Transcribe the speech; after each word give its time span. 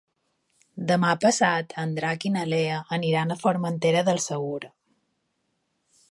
Demà 0.91 1.09
passat 1.25 1.75
en 1.83 1.91
Drac 1.99 2.25
i 2.29 2.31
na 2.37 2.45
Lea 2.53 2.79
aniran 2.97 3.35
a 3.35 3.37
Formentera 3.43 4.01
del 4.11 4.23
Segura. 4.25 4.71